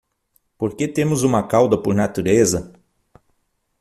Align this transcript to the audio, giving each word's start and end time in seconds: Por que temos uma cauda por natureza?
Por 0.57 0.75
que 0.75 0.87
temos 0.87 1.21
uma 1.21 1.47
cauda 1.47 1.77
por 1.79 1.93
natureza? 1.93 2.73